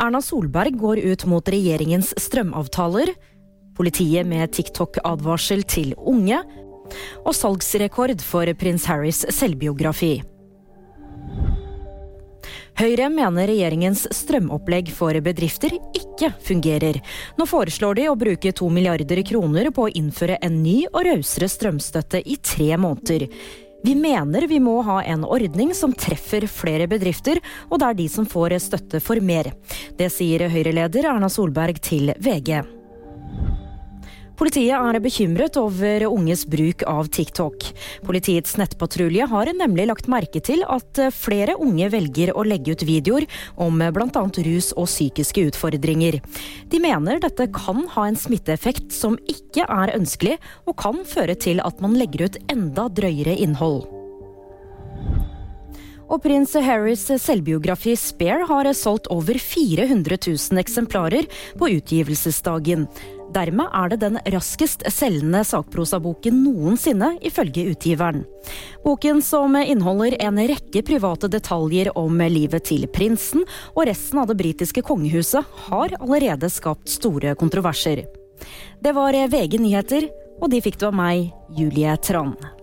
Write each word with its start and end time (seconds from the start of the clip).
Erna 0.00 0.22
Solberg 0.24 0.78
går 0.80 0.98
ut 1.12 1.26
mot 1.28 1.48
regjeringens 1.52 2.14
strømavtaler. 2.16 3.12
Politiet 3.76 4.28
med 4.28 4.48
TikTok-advarsel 4.56 5.62
til 5.68 5.92
unge. 5.98 6.40
Og 7.26 7.34
salgsrekord 7.36 8.22
for 8.24 8.48
prins 8.58 8.88
Harrys 8.88 9.26
selvbiografi. 9.28 10.22
Høyre 12.80 13.10
mener 13.12 13.50
regjeringens 13.50 14.06
strømopplegg 14.16 14.88
for 14.96 15.12
bedrifter 15.20 15.74
ikke 15.76 16.30
fungerer. 16.48 16.96
Nå 17.36 17.44
foreslår 17.44 17.98
de 17.98 18.06
å 18.08 18.16
bruke 18.16 18.54
to 18.56 18.70
milliarder 18.72 19.20
kroner 19.28 19.68
på 19.74 19.84
å 19.84 19.92
innføre 20.00 20.38
en 20.40 20.62
ny 20.64 20.86
og 20.88 21.04
rausere 21.10 21.50
strømstøtte 21.52 22.22
i 22.24 22.38
tre 22.40 22.72
måneder. 22.80 23.28
Vi 23.82 23.94
mener 23.94 24.46
vi 24.46 24.58
må 24.60 24.80
ha 24.84 24.98
en 25.02 25.24
ordning 25.24 25.72
som 25.74 25.94
treffer 25.96 26.44
flere 26.50 26.88
bedrifter, 26.90 27.40
og 27.70 27.80
der 27.80 27.96
de 27.96 28.08
som 28.12 28.26
får 28.28 28.58
støtte, 28.60 29.00
får 29.00 29.22
mer. 29.24 29.52
Det 29.96 30.10
sier 30.12 30.48
Høyre-leder 30.52 31.08
Erna 31.14 31.32
Solberg 31.32 31.80
til 31.84 32.12
VG. 32.20 32.79
Politiet 34.40 34.72
er 34.72 34.96
bekymret 35.04 35.56
over 35.60 36.06
unges 36.08 36.46
bruk 36.48 36.80
av 36.88 37.10
TikTok. 37.12 37.66
Politiets 38.06 38.54
nettpatrulje 38.56 39.26
har 39.28 39.50
nemlig 39.52 39.84
lagt 39.90 40.08
merke 40.08 40.40
til 40.40 40.62
at 40.64 40.96
flere 41.12 41.58
unge 41.60 41.90
velger 41.92 42.32
å 42.32 42.46
legge 42.48 42.72
ut 42.72 42.86
videoer 42.88 43.26
om 43.60 43.76
bl.a. 43.92 44.22
rus 44.46 44.70
og 44.80 44.88
psykiske 44.88 45.44
utfordringer. 45.50 46.22
De 46.72 46.80
mener 46.80 47.20
dette 47.20 47.50
kan 47.52 47.84
ha 47.92 48.06
en 48.08 48.16
smitteeffekt 48.16 48.96
som 48.96 49.20
ikke 49.28 49.68
er 49.68 49.92
ønskelig, 49.98 50.38
og 50.64 50.78
kan 50.80 51.04
føre 51.04 51.36
til 51.36 51.60
at 51.60 51.84
man 51.84 52.00
legger 52.00 52.30
ut 52.30 52.40
enda 52.48 52.88
drøyere 52.88 53.36
innhold. 53.44 53.84
Og 56.10 56.18
prins 56.24 56.56
Harrys 56.56 57.04
selvbiografi 57.22 57.92
Spare 58.00 58.48
har 58.48 58.72
solgt 58.72 59.12
over 59.12 59.36
400 59.36 60.16
000 60.24 60.64
eksemplarer 60.64 61.28
på 61.60 61.74
utgivelsesdagen. 61.76 62.88
Dermed 63.30 63.70
er 63.70 63.92
det 63.92 64.00
den 64.02 64.18
raskest 64.34 64.82
selgende 64.90 65.44
sakprosaboken 65.46 66.42
noensinne, 66.42 67.12
ifølge 67.22 67.68
utgiveren. 67.70 68.24
Boken 68.84 69.22
som 69.22 69.54
inneholder 69.60 70.16
en 70.24 70.40
rekke 70.50 70.82
private 70.86 71.30
detaljer 71.30 71.92
om 71.98 72.22
livet 72.26 72.66
til 72.70 72.88
prinsen 72.90 73.44
og 73.74 73.84
resten 73.90 74.22
av 74.22 74.30
det 74.30 74.38
britiske 74.40 74.82
kongehuset, 74.86 75.46
har 75.70 75.98
allerede 76.00 76.50
skapt 76.50 76.90
store 76.90 77.36
kontroverser. 77.38 78.06
Det 78.80 78.94
var 78.96 79.14
VG 79.14 79.60
nyheter, 79.60 80.08
og 80.40 80.50
de 80.50 80.62
fikk 80.64 80.80
du 80.80 80.88
av 80.88 80.96
meg, 80.96 81.28
Julie 81.54 81.94
Trond. 82.02 82.59